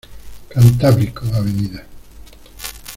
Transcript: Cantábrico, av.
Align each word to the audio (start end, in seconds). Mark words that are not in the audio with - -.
Cantábrico, 0.49 1.21
av. 1.31 1.45